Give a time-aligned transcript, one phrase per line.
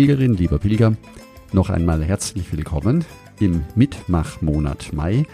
[0.00, 0.96] Pilgerin, lieber Pilger,
[1.52, 3.04] noch einmal herzlich willkommen
[3.38, 5.26] im Mitmachmonat Mai,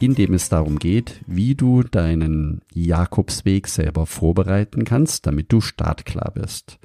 [0.00, 6.30] in dem es darum geht, wie du deinen Jakobsweg selber vorbereiten kannst, damit du startklar
[6.34, 6.78] bist.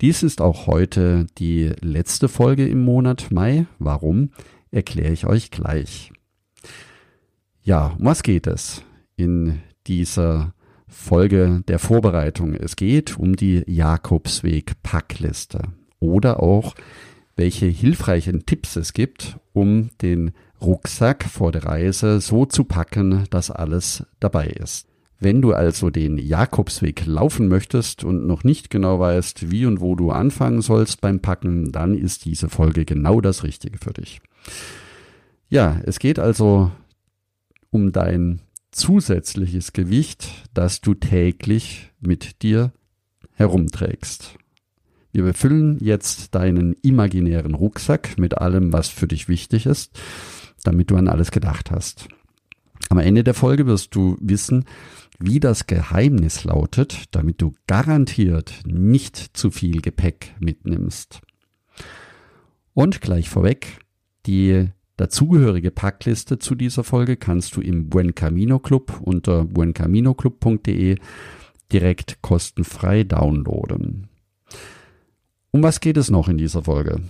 [0.00, 3.66] Dies ist auch heute die letzte Folge im Monat Mai.
[3.80, 4.30] Warum?
[4.70, 6.12] Erkläre ich euch gleich.
[7.64, 8.84] Ja, um was geht es
[9.16, 10.54] in dieser
[10.86, 12.54] Folge der Vorbereitung?
[12.54, 15.72] Es geht um die Jakobsweg-Packliste
[16.04, 16.74] oder auch
[17.36, 23.50] welche hilfreichen Tipps es gibt, um den Rucksack vor der Reise so zu packen, dass
[23.50, 24.86] alles dabei ist.
[25.20, 29.94] Wenn du also den Jakobsweg laufen möchtest und noch nicht genau weißt, wie und wo
[29.94, 34.20] du anfangen sollst beim Packen, dann ist diese Folge genau das Richtige für dich.
[35.48, 36.72] Ja, es geht also
[37.70, 42.72] um dein zusätzliches Gewicht, das du täglich mit dir
[43.32, 44.36] herumträgst.
[45.14, 49.96] Wir befüllen jetzt deinen imaginären Rucksack mit allem, was für dich wichtig ist,
[50.64, 52.08] damit du an alles gedacht hast.
[52.88, 54.64] Am Ende der Folge wirst du wissen,
[55.20, 61.20] wie das Geheimnis lautet, damit du garantiert nicht zu viel Gepäck mitnimmst.
[62.72, 63.78] Und gleich vorweg,
[64.26, 64.66] die
[64.96, 70.96] dazugehörige Packliste zu dieser Folge kannst du im Buen Camino Club unter buencaminoclub.de
[71.70, 74.08] direkt kostenfrei downloaden.
[75.54, 77.00] Um was geht es noch in dieser Folge?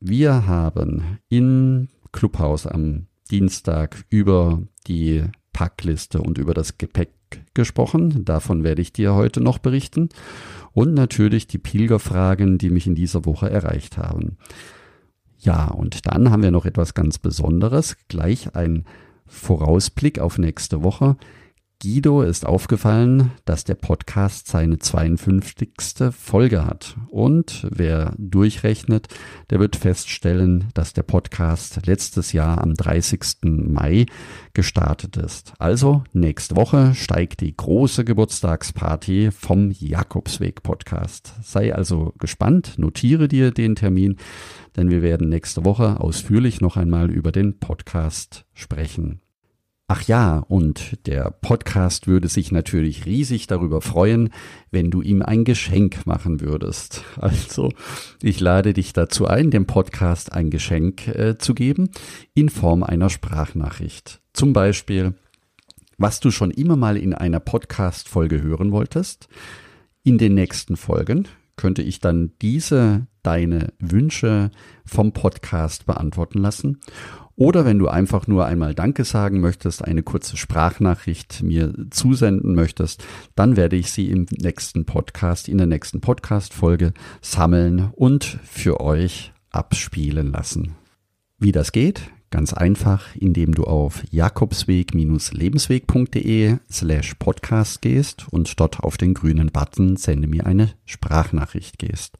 [0.00, 7.10] Wir haben in Clubhaus am Dienstag über die Packliste und über das Gepäck
[7.52, 8.24] gesprochen.
[8.24, 10.08] Davon werde ich dir heute noch berichten.
[10.72, 14.38] Und natürlich die Pilgerfragen, die mich in dieser Woche erreicht haben.
[15.38, 17.98] Ja, und dann haben wir noch etwas ganz Besonderes.
[18.08, 18.86] Gleich ein
[19.26, 21.18] Vorausblick auf nächste Woche.
[21.82, 25.70] Guido ist aufgefallen, dass der Podcast seine 52.
[26.10, 26.96] Folge hat.
[27.10, 29.08] Und wer durchrechnet,
[29.50, 33.36] der wird feststellen, dass der Podcast letztes Jahr am 30.
[33.42, 34.06] Mai
[34.54, 35.52] gestartet ist.
[35.58, 41.34] Also nächste Woche steigt die große Geburtstagsparty vom Jakobsweg Podcast.
[41.42, 44.16] Sei also gespannt, notiere dir den Termin,
[44.76, 49.20] denn wir werden nächste Woche ausführlich noch einmal über den Podcast sprechen.
[49.88, 54.30] Ach ja, und der Podcast würde sich natürlich riesig darüber freuen,
[54.72, 57.04] wenn du ihm ein Geschenk machen würdest.
[57.20, 57.72] Also,
[58.20, 61.90] ich lade dich dazu ein, dem Podcast ein Geschenk äh, zu geben
[62.34, 64.20] in Form einer Sprachnachricht.
[64.32, 65.14] Zum Beispiel,
[65.98, 69.28] was du schon immer mal in einer Podcast-Folge hören wolltest.
[70.02, 74.50] In den nächsten Folgen könnte ich dann diese deine Wünsche
[74.84, 76.80] vom Podcast beantworten lassen
[77.36, 83.04] oder wenn du einfach nur einmal Danke sagen möchtest, eine kurze Sprachnachricht mir zusenden möchtest,
[83.34, 89.34] dann werde ich sie im nächsten Podcast, in der nächsten Podcast-Folge sammeln und für euch
[89.50, 90.76] abspielen lassen.
[91.38, 92.00] Wie das geht?
[92.30, 99.96] Ganz einfach, indem du auf jakobsweg-lebensweg.de slash podcast gehst und dort auf den grünen Button
[99.96, 102.16] Sende mir eine Sprachnachricht gehst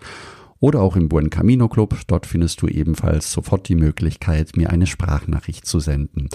[0.60, 1.96] oder auch im Buen Camino Club.
[2.06, 6.28] Dort findest du ebenfalls sofort die Möglichkeit, mir eine Sprachnachricht zu senden.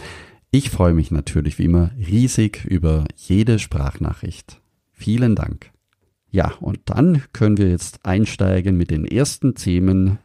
[0.51, 4.61] Ich freue mich natürlich wie immer riesig über jede Sprachnachricht.
[4.91, 5.71] Vielen Dank.
[6.29, 10.19] Ja, und dann können wir jetzt einsteigen mit den ersten Themen.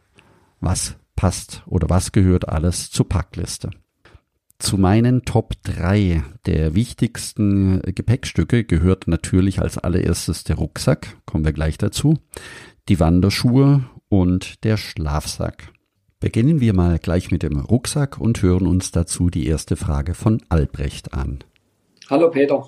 [0.59, 3.71] Was passt oder was gehört alles zur Packliste?
[4.59, 11.53] Zu meinen Top 3 der wichtigsten Gepäckstücke gehört natürlich als allererstes der Rucksack, kommen wir
[11.53, 12.17] gleich dazu
[12.89, 15.71] die Wanderschuhe und der Schlafsack.
[16.19, 20.41] Beginnen wir mal gleich mit dem Rucksack und hören uns dazu die erste Frage von
[20.49, 21.43] Albrecht an.
[22.09, 22.67] Hallo Peter,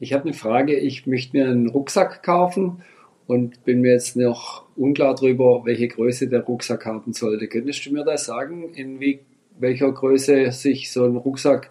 [0.00, 0.76] ich habe eine Frage.
[0.76, 2.82] Ich möchte mir einen Rucksack kaufen
[3.26, 7.46] und bin mir jetzt noch unklar darüber, welche Größe der Rucksack haben sollte.
[7.46, 9.20] Könntest du mir das sagen, in wie,
[9.58, 11.70] welcher Größe sich so ein Rucksack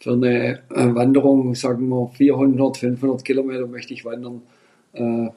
[0.00, 4.42] für eine äh, Wanderung, sagen wir 400, 500 Kilometer möchte ich wandern,
[4.92, 5.28] äh,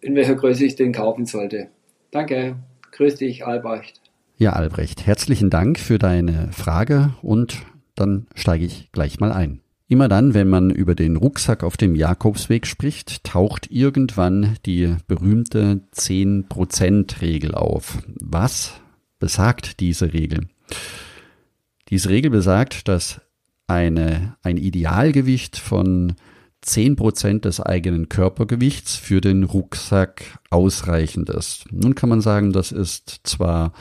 [0.00, 1.68] in welcher Größe ich den kaufen sollte.
[2.14, 2.54] Danke.
[2.92, 4.00] Grüß dich, Albrecht.
[4.38, 7.56] Ja, Albrecht, herzlichen Dank für deine Frage und
[7.96, 9.62] dann steige ich gleich mal ein.
[9.88, 15.80] Immer dann, wenn man über den Rucksack auf dem Jakobsweg spricht, taucht irgendwann die berühmte
[15.92, 17.98] 10%-Regel auf.
[18.06, 18.74] Was
[19.18, 20.46] besagt diese Regel?
[21.88, 23.22] Diese Regel besagt, dass
[23.66, 26.14] eine, ein Idealgewicht von
[26.64, 31.66] 10% des eigenen Körpergewichts für den Rucksack ausreichend ist.
[31.70, 33.72] Nun kann man sagen, das ist zwar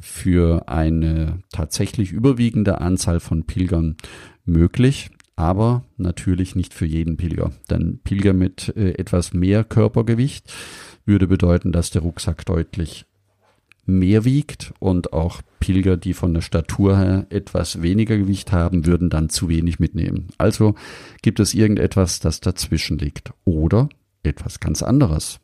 [0.00, 3.96] für eine tatsächlich überwiegende Anzahl von Pilgern
[4.44, 7.52] möglich, aber natürlich nicht für jeden Pilger.
[7.68, 10.52] Denn Pilger mit äh, etwas mehr Körpergewicht
[11.04, 13.06] würde bedeuten, dass der Rucksack deutlich
[13.86, 19.10] mehr wiegt und auch Pilger, die von der Statur her etwas weniger Gewicht haben, würden
[19.10, 20.28] dann zu wenig mitnehmen.
[20.38, 20.74] Also
[21.22, 23.88] gibt es irgendetwas, das dazwischen liegt oder
[24.22, 25.40] etwas ganz anderes.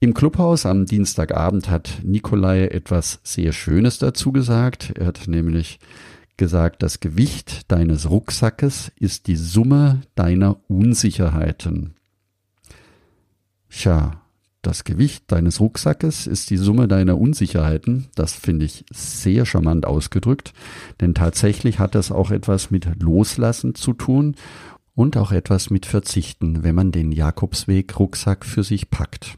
[0.00, 4.92] Im Clubhaus am Dienstagabend hat Nikolai etwas sehr Schönes dazu gesagt.
[4.98, 5.78] Er hat nämlich
[6.36, 11.94] gesagt, das Gewicht deines Rucksackes ist die Summe deiner Unsicherheiten.
[13.70, 14.21] Tja,
[14.62, 18.06] das Gewicht deines Rucksackes ist die Summe deiner Unsicherheiten.
[18.14, 20.52] Das finde ich sehr charmant ausgedrückt,
[21.00, 24.36] denn tatsächlich hat das auch etwas mit Loslassen zu tun
[24.94, 29.34] und auch etwas mit Verzichten, wenn man den Jakobsweg Rucksack für sich packt.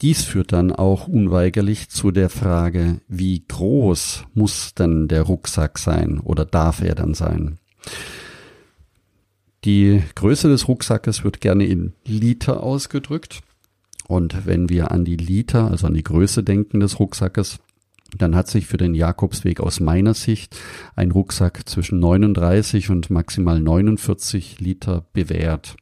[0.00, 6.20] Dies führt dann auch unweigerlich zu der Frage, wie groß muss denn der Rucksack sein
[6.20, 7.58] oder darf er dann sein?
[9.64, 13.40] Die Größe des Rucksackes wird gerne in Liter ausgedrückt.
[14.06, 17.58] Und wenn wir an die Liter, also an die Größe denken des Rucksackes,
[18.16, 20.56] dann hat sich für den Jakobsweg aus meiner Sicht
[20.94, 25.76] ein Rucksack zwischen 39 und maximal 49 Liter bewährt.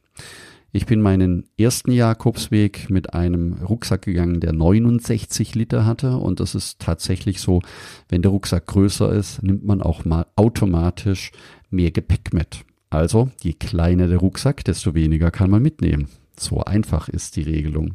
[0.75, 6.17] Ich bin meinen ersten Jakobsweg mit einem Rucksack gegangen, der 69 Liter hatte.
[6.17, 7.61] Und das ist tatsächlich so,
[8.09, 11.31] wenn der Rucksack größer ist, nimmt man auch mal automatisch
[11.69, 12.65] mehr Gepäck mit.
[12.89, 16.07] Also, je kleiner der Rucksack, desto weniger kann man mitnehmen.
[16.39, 17.93] So einfach ist die Regelung.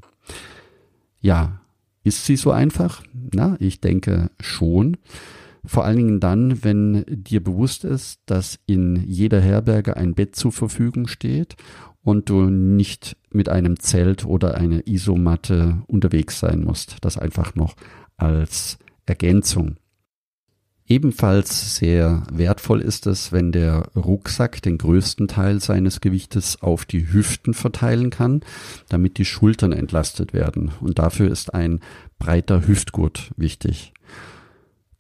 [1.20, 1.60] Ja,
[2.04, 3.02] ist sie so einfach?
[3.12, 4.96] Na, ich denke schon.
[5.64, 10.52] Vor allen Dingen dann, wenn dir bewusst ist, dass in jeder Herberge ein Bett zur
[10.52, 11.56] Verfügung steht
[12.02, 16.96] und du nicht mit einem Zelt oder einer Isomatte unterwegs sein musst.
[17.02, 17.74] Das einfach noch
[18.16, 19.76] als Ergänzung.
[20.88, 27.12] Ebenfalls sehr wertvoll ist es, wenn der Rucksack den größten Teil seines Gewichtes auf die
[27.12, 28.40] Hüften verteilen kann,
[28.88, 30.70] damit die Schultern entlastet werden.
[30.80, 31.80] Und dafür ist ein
[32.18, 33.92] breiter Hüftgurt wichtig.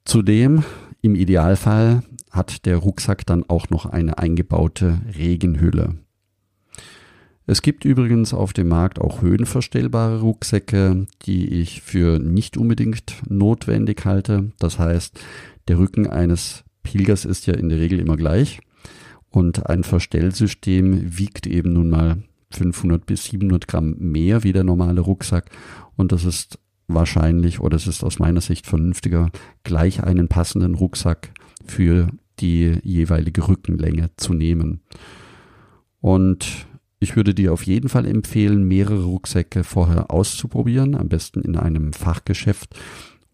[0.04, 0.62] Zudem,
[1.00, 5.94] im Idealfall, hat der Rucksack dann auch noch eine eingebaute Regenhülle.
[7.46, 14.04] Es gibt übrigens auf dem Markt auch höhenverstellbare Rucksäcke, die ich für nicht unbedingt notwendig
[14.04, 14.52] halte.
[14.58, 15.18] Das heißt,
[15.68, 18.60] der Rücken eines Pilgers ist ja in der Regel immer gleich.
[19.30, 25.02] Und ein Verstellsystem wiegt eben nun mal 500 bis 700 Gramm mehr wie der normale
[25.02, 25.50] Rucksack.
[25.96, 29.30] Und das ist wahrscheinlich oder es ist aus meiner Sicht vernünftiger,
[29.62, 31.30] gleich einen passenden Rucksack
[31.66, 32.08] für
[32.40, 34.80] die jeweilige Rückenlänge zu nehmen.
[36.00, 36.66] Und
[37.00, 41.92] ich würde dir auf jeden Fall empfehlen, mehrere Rucksäcke vorher auszuprobieren, am besten in einem
[41.92, 42.74] Fachgeschäft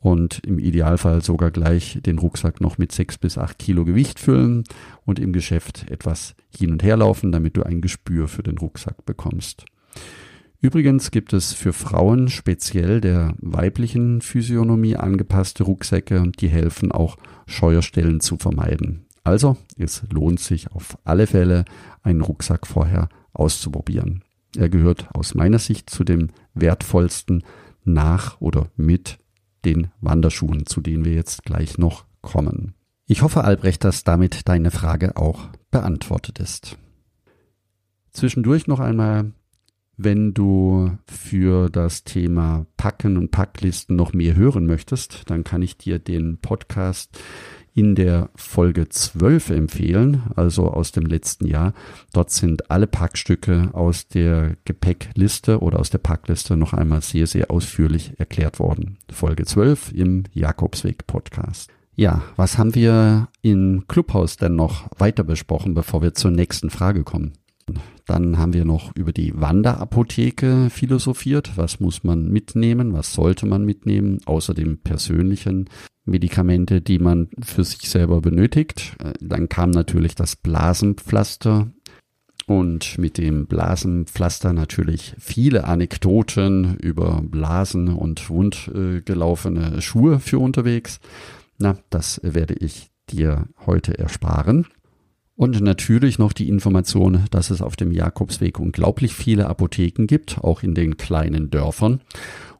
[0.04, 4.64] und im Idealfall sogar gleich den Rucksack noch mit sechs bis acht Kilo Gewicht füllen
[5.06, 9.06] und im Geschäft etwas hin und her laufen, damit du ein Gespür für den Rucksack
[9.06, 9.64] bekommst.
[10.60, 18.20] Übrigens gibt es für Frauen speziell der weiblichen Physiognomie angepasste Rucksäcke, die helfen auch Scheuerstellen
[18.20, 19.06] zu vermeiden.
[19.24, 21.64] Also, es lohnt sich auf alle Fälle,
[22.02, 24.22] einen Rucksack vorher auszuprobieren.
[24.54, 27.42] Er gehört aus meiner Sicht zu dem wertvollsten
[27.84, 29.18] nach oder mit
[29.64, 32.74] den Wanderschuhen, zu denen wir jetzt gleich noch kommen.
[33.06, 36.78] Ich hoffe, Albrecht, dass damit deine Frage auch beantwortet ist.
[38.12, 39.32] Zwischendurch noch einmal,
[39.96, 45.76] wenn du für das Thema Packen und Packlisten noch mehr hören möchtest, dann kann ich
[45.76, 47.18] dir den Podcast
[47.74, 51.74] in der Folge 12 empfehlen, also aus dem letzten Jahr.
[52.12, 57.50] Dort sind alle Packstücke aus der Gepäckliste oder aus der Packliste noch einmal sehr, sehr
[57.50, 58.98] ausführlich erklärt worden.
[59.12, 61.70] Folge 12 im Jakobsweg Podcast.
[61.96, 67.04] Ja, was haben wir in Clubhaus denn noch weiter besprochen, bevor wir zur nächsten Frage
[67.04, 67.32] kommen?
[68.06, 71.56] Dann haben wir noch über die Wanderapotheke philosophiert.
[71.56, 72.92] Was muss man mitnehmen?
[72.92, 74.20] Was sollte man mitnehmen?
[74.26, 75.70] Außer dem persönlichen
[76.04, 78.96] Medikamente, die man für sich selber benötigt.
[79.02, 81.70] Äh, dann kam natürlich das Blasenpflaster
[82.46, 91.00] und mit dem Blasenpflaster natürlich viele Anekdoten über Blasen und wundgelaufene Schuhe für unterwegs.
[91.56, 94.66] Na, das werde ich dir heute ersparen.
[95.36, 100.62] Und natürlich noch die Information, dass es auf dem Jakobsweg unglaublich viele Apotheken gibt, auch
[100.62, 102.00] in den kleinen Dörfern.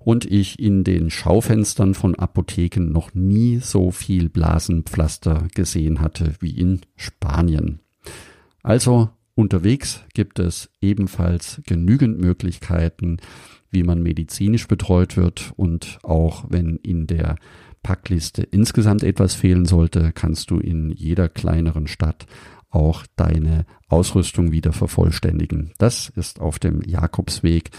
[0.01, 6.51] Und ich in den Schaufenstern von Apotheken noch nie so viel Blasenpflaster gesehen hatte wie
[6.51, 7.81] in Spanien.
[8.63, 13.19] Also unterwegs gibt es ebenfalls genügend Möglichkeiten,
[13.71, 17.37] wie man medizinisch betreut wird und auch wenn in der
[17.83, 22.27] Packliste insgesamt etwas fehlen sollte, kannst du in jeder kleineren Stadt
[22.75, 25.73] auch deine Ausrüstung wieder vervollständigen.
[25.79, 27.71] Das ist auf dem Jakobsweg,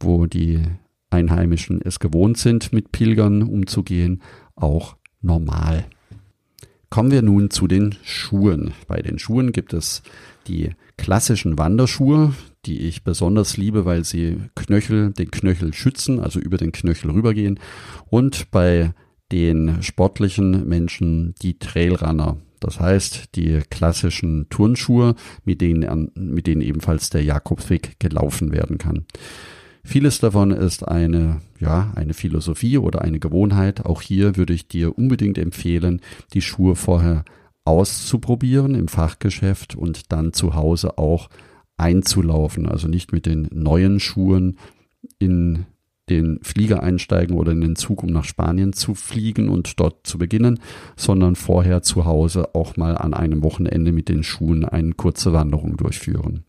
[0.00, 0.62] wo die
[1.10, 4.22] Einheimischen es gewohnt sind, mit Pilgern umzugehen,
[4.56, 5.84] auch normal.
[6.88, 8.72] Kommen wir nun zu den Schuhen.
[8.88, 10.02] Bei den Schuhen gibt es
[10.48, 12.34] die klassischen Wanderschuhe,
[12.66, 17.60] die ich besonders liebe, weil sie Knöchel, den Knöchel schützen, also über den Knöchel rübergehen.
[18.08, 18.92] Und bei
[19.30, 22.38] den sportlichen Menschen die Trailrunner.
[22.60, 25.14] Das heißt, die klassischen Turnschuhe,
[25.44, 29.06] mit denen, mit denen ebenfalls der Jakobsweg gelaufen werden kann.
[29.82, 33.86] Vieles davon ist eine, ja, eine Philosophie oder eine Gewohnheit.
[33.86, 36.00] Auch hier würde ich dir unbedingt empfehlen,
[36.34, 37.24] die Schuhe vorher
[37.64, 41.28] auszuprobieren im Fachgeschäft und dann zu Hause auch
[41.76, 42.66] einzulaufen.
[42.66, 44.58] Also nicht mit den neuen Schuhen
[45.18, 45.64] in
[46.10, 50.18] den Flieger einsteigen oder in den Zug, um nach Spanien zu fliegen und dort zu
[50.18, 50.60] beginnen,
[50.96, 55.76] sondern vorher zu Hause auch mal an einem Wochenende mit den Schuhen eine kurze Wanderung
[55.76, 56.44] durchführen.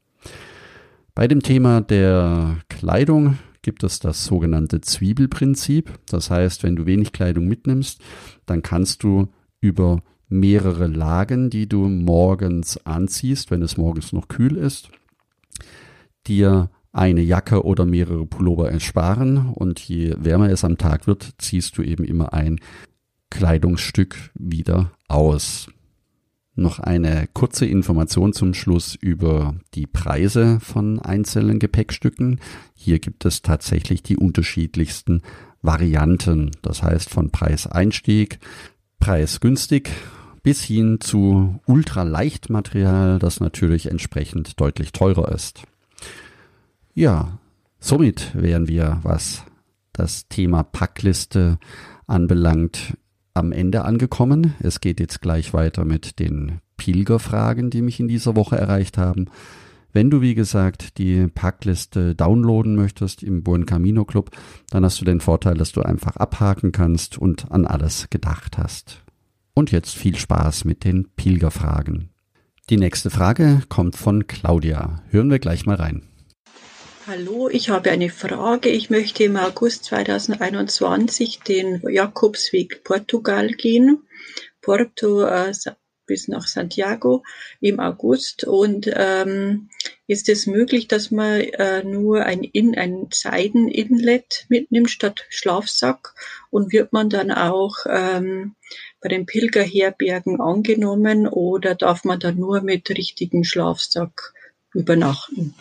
[1.14, 5.92] Bei dem Thema der Kleidung gibt es das sogenannte Zwiebelprinzip.
[6.08, 8.02] Das heißt, wenn du wenig Kleidung mitnimmst,
[8.46, 9.28] dann kannst du
[9.60, 14.90] über mehrere Lagen, die du morgens anziehst, wenn es morgens noch kühl ist,
[16.26, 21.78] dir eine Jacke oder mehrere Pullover ersparen und je wärmer es am Tag wird, ziehst
[21.78, 22.60] du eben immer ein
[23.30, 25.70] Kleidungsstück wieder aus.
[26.54, 32.42] Noch eine kurze Information zum Schluss über die Preise von einzelnen Gepäckstücken.
[32.76, 35.22] Hier gibt es tatsächlich die unterschiedlichsten
[35.62, 36.52] Varianten.
[36.62, 38.40] Das heißt von Preiseinstieg,
[39.00, 39.90] preisgünstig
[40.44, 45.64] bis hin zu Ultraleichtmaterial, das natürlich entsprechend deutlich teurer ist.
[46.94, 47.40] Ja,
[47.80, 49.44] somit wären wir, was
[49.94, 51.58] das Thema Packliste
[52.06, 52.98] anbelangt,
[53.34, 54.56] am Ende angekommen.
[54.60, 59.28] Es geht jetzt gleich weiter mit den Pilgerfragen, die mich in dieser Woche erreicht haben.
[59.94, 64.32] Wenn du, wie gesagt, die Packliste downloaden möchtest im Buen Camino Club,
[64.70, 69.04] dann hast du den Vorteil, dass du einfach abhaken kannst und an alles gedacht hast.
[69.54, 72.10] Und jetzt viel Spaß mit den Pilgerfragen.
[72.70, 75.02] Die nächste Frage kommt von Claudia.
[75.10, 76.04] Hören wir gleich mal rein.
[77.14, 78.70] Hallo, ich habe eine Frage.
[78.70, 84.08] Ich möchte im August 2021 den Jakobsweg Portugal gehen.
[84.62, 85.52] Porto äh,
[86.06, 87.26] bis nach Santiago
[87.60, 88.46] im August.
[88.46, 89.68] Und ähm,
[90.08, 96.14] ist es möglich, dass man äh, nur ein, In ein Seiden-Inlet mitnimmt statt Schlafsack?
[96.50, 98.56] Und wird man dann auch ähm,
[99.02, 104.34] bei den Pilgerherbergen angenommen oder darf man dann nur mit richtigen Schlafsack
[104.74, 105.56] übernachten?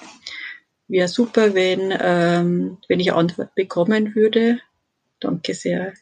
[0.90, 4.58] Wäre super, wenn, ähm, wenn ich Antwort bekommen würde.
[5.20, 5.92] Danke sehr.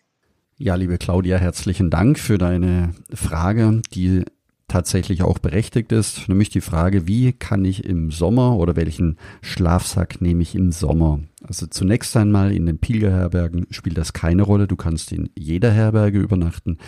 [0.57, 4.25] Ja, liebe Claudia, herzlichen Dank für deine Frage, die
[4.67, 10.21] tatsächlich auch berechtigt ist, nämlich die Frage, wie kann ich im Sommer oder welchen Schlafsack
[10.21, 11.21] nehme ich im Sommer?
[11.43, 14.67] Also zunächst einmal in den Pilgerherbergen spielt das keine Rolle.
[14.67, 16.79] Du kannst in jeder Herberge übernachten,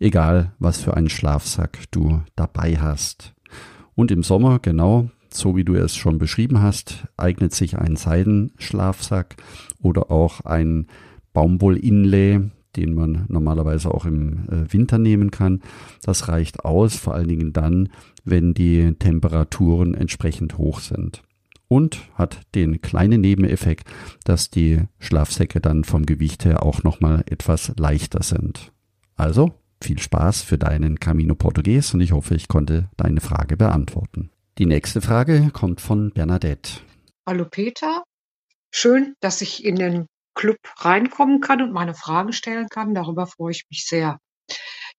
[0.00, 3.34] egal was für einen Schlafsack du dabei hast.
[3.94, 9.36] Und im Sommer, genau, so wie du es schon beschrieben hast, eignet sich ein Seidenschlafsack
[9.80, 10.86] oder auch ein
[11.32, 12.40] Baumwoll-Inlay,
[12.76, 15.60] den man normalerweise auch im äh, Winter nehmen kann.
[16.02, 17.90] Das reicht aus, vor allen Dingen dann,
[18.24, 21.22] wenn die Temperaturen entsprechend hoch sind.
[21.68, 23.88] Und hat den kleinen Nebeneffekt,
[24.24, 28.72] dass die Schlafsäcke dann vom Gewicht her auch nochmal etwas leichter sind.
[29.16, 34.31] Also viel Spaß für deinen Camino Portugues und ich hoffe, ich konnte deine Frage beantworten.
[34.58, 36.80] Die nächste Frage kommt von Bernadette.
[37.26, 38.04] Hallo Peter,
[38.70, 42.94] schön, dass ich in den Club reinkommen kann und meine Fragen stellen kann.
[42.94, 44.18] Darüber freue ich mich sehr.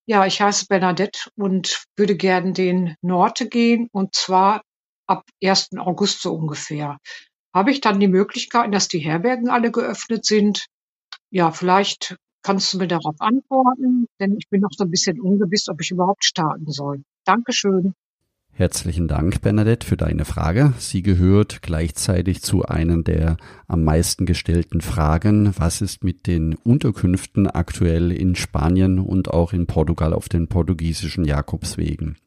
[0.07, 4.63] Ja, ich heiße Bernadette und würde gerne den Norte gehen und zwar
[5.05, 5.77] ab 1.
[5.77, 6.97] August so ungefähr.
[7.53, 10.65] Habe ich dann die Möglichkeit, dass die Herbergen alle geöffnet sind?
[11.29, 15.69] Ja, vielleicht kannst du mir darauf antworten, denn ich bin noch so ein bisschen ungewiss,
[15.69, 17.03] ob ich überhaupt starten soll.
[17.23, 17.93] Dankeschön.
[18.55, 20.73] Herzlichen Dank, Bernadette, für deine Frage.
[20.77, 25.55] Sie gehört gleichzeitig zu einer der am meisten gestellten Fragen.
[25.57, 31.25] Was ist mit den Unterkünften aktuell in Spanien und auch in Portugal auf den portugiesischen
[31.25, 32.17] Jakobswegen?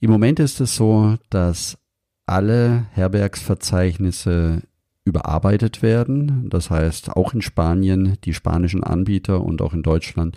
[0.00, 1.76] Im Moment ist es so, dass
[2.24, 4.62] alle Herbergsverzeichnisse
[5.08, 6.48] überarbeitet werden.
[6.48, 10.36] Das heißt, auch in Spanien, die spanischen Anbieter und auch in Deutschland,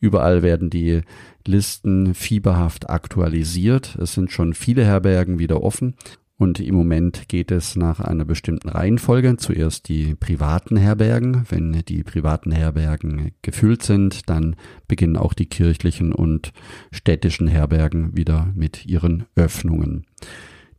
[0.00, 1.02] überall werden die
[1.46, 3.96] Listen fieberhaft aktualisiert.
[3.96, 5.94] Es sind schon viele Herbergen wieder offen
[6.42, 9.36] und im Moment geht es nach einer bestimmten Reihenfolge.
[9.36, 11.44] Zuerst die privaten Herbergen.
[11.48, 14.56] Wenn die privaten Herbergen gefüllt sind, dann
[14.88, 16.52] beginnen auch die kirchlichen und
[16.90, 20.04] städtischen Herbergen wieder mit ihren Öffnungen.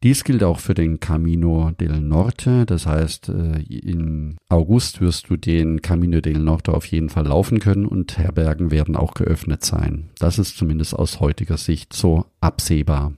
[0.04, 2.66] Dies gilt auch für den Camino del Norte.
[2.66, 7.60] Das heißt, äh, im August wirst du den Camino del Norte auf jeden Fall laufen
[7.60, 10.10] können und Herbergen werden auch geöffnet sein.
[10.20, 13.14] Das ist zumindest aus heutiger Sicht so absehbar.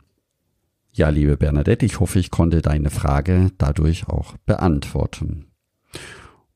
[0.94, 5.48] Ja, liebe Bernadette, ich hoffe, ich konnte deine Frage dadurch auch beantworten.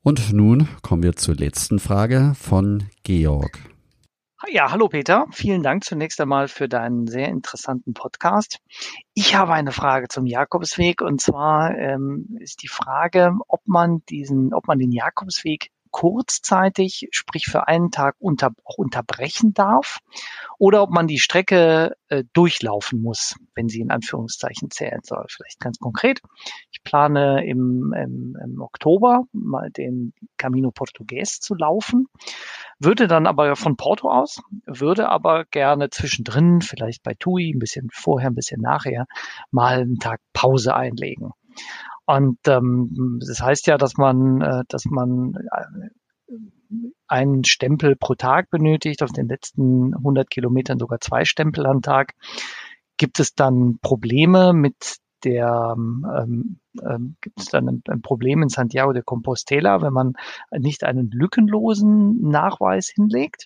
[0.02, 3.60] Und nun kommen wir zur letzten Frage von Georg.
[4.48, 5.28] Ja, hallo Peter.
[5.32, 8.60] Vielen Dank zunächst einmal für deinen sehr interessanten Podcast.
[9.14, 14.54] Ich habe eine Frage zum Jakobsweg und zwar ähm, ist die Frage, ob man diesen,
[14.54, 20.00] ob man den Jakobsweg kurzzeitig, sprich für einen Tag unter, auch unterbrechen darf
[20.58, 25.26] oder ob man die Strecke äh, durchlaufen muss, wenn sie in Anführungszeichen zählen soll.
[25.30, 26.22] Vielleicht ganz konkret.
[26.72, 32.08] Ich plane im, im, im Oktober mal den Camino Portugues zu laufen,
[32.80, 37.90] würde dann aber von Porto aus, würde aber gerne zwischendrin, vielleicht bei TUI, ein bisschen
[37.92, 39.06] vorher, ein bisschen nachher,
[39.52, 41.32] mal einen Tag Pause einlegen.
[42.10, 46.34] Und ähm, das heißt ja, dass man, äh, dass man äh,
[47.08, 52.16] einen Stempel pro Tag benötigt, auf den letzten 100 Kilometern sogar zwei Stempel am Tag.
[52.98, 58.50] Gibt es dann Probleme mit der ähm, ähm, gibt es dann ein, ein, Problem in
[58.50, 60.14] Santiago de Compostela, wenn man
[60.58, 63.46] nicht einen lückenlosen Nachweis hinlegt?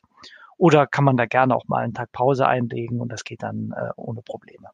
[0.57, 3.73] Oder kann man da gerne auch mal einen Tag Pause einlegen und das geht dann
[3.75, 4.67] äh, ohne Probleme.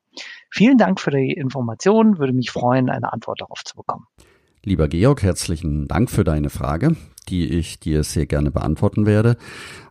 [0.50, 2.17] Vielen Dank für die Information.
[2.17, 4.05] Würde mich freuen, eine Antwort darauf zu bekommen.
[4.63, 6.97] Lieber Georg, herzlichen Dank für deine Frage,
[7.30, 9.38] die ich dir sehr gerne beantworten werde.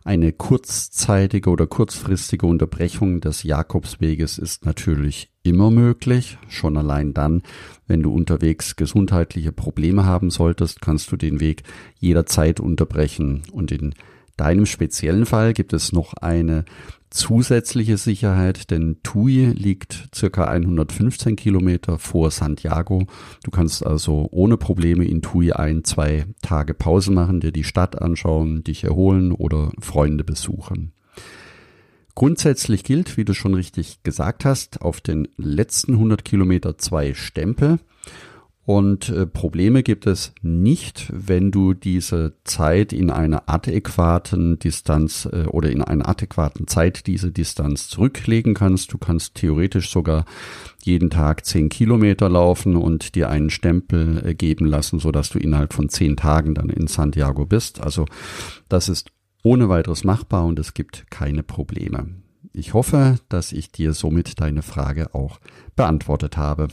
[0.03, 6.37] Eine kurzzeitige oder kurzfristige Unterbrechung des Jakobsweges ist natürlich immer möglich.
[6.49, 7.41] Schon allein dann,
[7.87, 11.63] wenn du unterwegs gesundheitliche Probleme haben solltest, kannst du den Weg
[11.97, 13.95] jederzeit unterbrechen und in
[14.39, 16.65] deinem speziellen Fall gibt es noch eine
[17.09, 23.07] zusätzliche Sicherheit, denn Tui liegt circa 115 Kilometer vor Santiago.
[23.43, 28.01] Du kannst also ohne Probleme in Tui ein, zwei Tage Pause machen, dir die Stadt
[28.01, 30.93] anschauen, dich erholen oder Freunde besuchen.
[32.15, 37.79] Grundsätzlich gilt, wie du schon richtig gesagt hast, auf den letzten 100 Kilometer zwei Stempel.
[38.65, 45.45] Und äh, Probleme gibt es nicht, wenn du diese Zeit in einer adäquaten Distanz äh,
[45.45, 48.93] oder in einer adäquaten Zeit diese Distanz zurücklegen kannst.
[48.93, 50.25] Du kannst theoretisch sogar
[50.83, 55.39] jeden Tag zehn Kilometer laufen und dir einen Stempel äh, geben lassen, so dass du
[55.39, 57.81] innerhalb von zehn Tagen dann in Santiago bist.
[57.81, 58.05] Also
[58.67, 59.09] das ist
[59.43, 62.07] ohne weiteres machbar und es gibt keine Probleme.
[62.53, 65.39] Ich hoffe, dass ich dir somit deine Frage auch
[65.75, 66.67] beantwortet habe.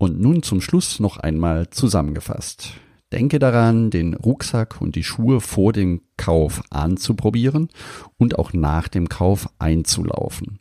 [0.00, 2.72] Und nun zum Schluss noch einmal zusammengefasst.
[3.12, 7.68] Denke daran, den Rucksack und die Schuhe vor dem Kauf anzuprobieren
[8.16, 10.58] und auch nach dem Kauf einzulaufen.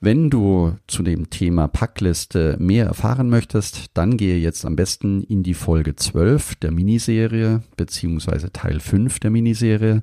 [0.00, 5.42] Wenn du zu dem Thema Packliste mehr erfahren möchtest, dann gehe jetzt am besten in
[5.42, 10.00] die Folge 12 der Miniserie beziehungsweise Teil 5 der Miniserie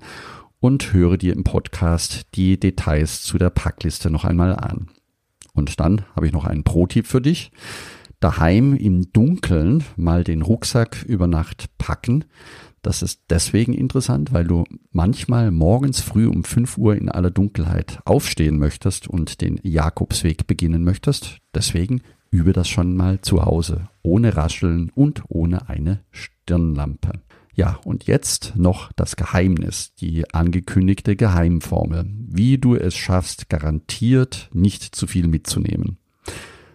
[0.60, 4.90] und höre dir im Podcast die Details zu der Packliste noch einmal an.
[5.56, 7.52] Und dann habe ich noch einen Pro-Tipp für dich
[8.26, 12.26] daheim im Dunkeln mal den Rucksack über Nacht packen.
[12.82, 18.00] Das ist deswegen interessant, weil du manchmal morgens früh um 5 Uhr in aller Dunkelheit
[18.04, 21.38] aufstehen möchtest und den Jakobsweg beginnen möchtest.
[21.54, 27.22] Deswegen übe das schon mal zu Hause, ohne Rascheln und ohne eine Stirnlampe.
[27.54, 34.96] Ja, und jetzt noch das Geheimnis, die angekündigte Geheimformel, wie du es schaffst, garantiert nicht
[34.96, 36.00] zu viel mitzunehmen.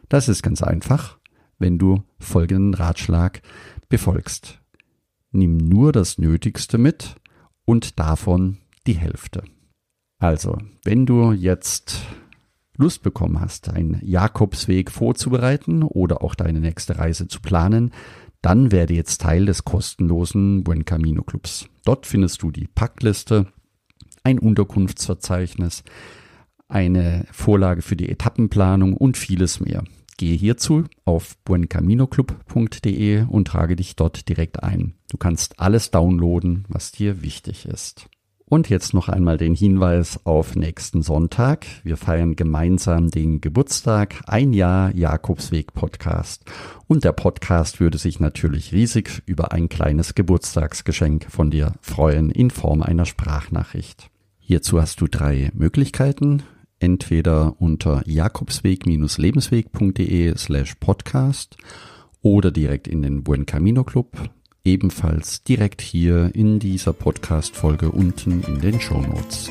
[0.09, 1.20] Das ist ganz einfach
[1.61, 3.43] wenn du folgenden Ratschlag
[3.89, 4.61] befolgst.
[5.31, 7.15] Nimm nur das Nötigste mit
[7.65, 9.45] und davon die Hälfte.
[10.19, 12.03] Also, wenn du jetzt
[12.77, 17.93] Lust bekommen hast, einen Jakobsweg vorzubereiten oder auch deine nächste Reise zu planen,
[18.43, 21.69] dann werde jetzt Teil des kostenlosen Buen Camino Clubs.
[21.85, 23.47] Dort findest du die Packliste,
[24.25, 25.85] ein Unterkunftsverzeichnis,
[26.69, 29.85] eine Vorlage für die Etappenplanung und vieles mehr.
[30.21, 34.93] Gehe hierzu auf buencaminoclub.de und trage dich dort direkt ein.
[35.09, 38.05] Du kannst alles downloaden, was dir wichtig ist.
[38.45, 41.65] Und jetzt noch einmal den Hinweis auf nächsten Sonntag.
[41.85, 46.45] Wir feiern gemeinsam den Geburtstag, ein Jahr Jakobsweg Podcast.
[46.87, 52.51] Und der Podcast würde sich natürlich riesig über ein kleines Geburtstagsgeschenk von dir freuen in
[52.51, 54.11] Form einer Sprachnachricht.
[54.39, 56.43] Hierzu hast du drei Möglichkeiten.
[56.81, 61.57] Entweder unter jakobsweg-lebensweg.de slash podcast
[62.23, 64.31] oder direkt in den Buen Camino Club
[64.65, 69.51] ebenfalls direkt hier in dieser Podcast-Folge unten in den Show Notes.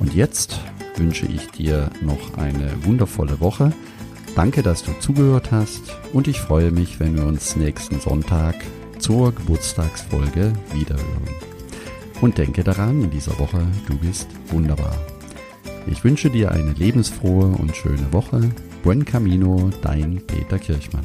[0.00, 0.60] Und jetzt
[0.96, 3.72] wünsche ich dir noch eine wundervolle Woche.
[4.34, 8.56] Danke, dass du zugehört hast und ich freue mich, wenn wir uns nächsten Sonntag
[8.98, 11.28] zur Geburtstagsfolge wiederhören.
[12.20, 14.96] Und denke daran, in dieser Woche, du bist wunderbar.
[15.86, 18.50] Ich wünsche dir eine lebensfrohe und schöne Woche.
[18.82, 21.04] Buen Camino, dein Peter Kirchmann.